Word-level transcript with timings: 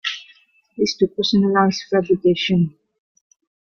It's 0.77 0.97
to 0.97 1.05
personalise 1.05 1.87
fabrication. 1.87 2.75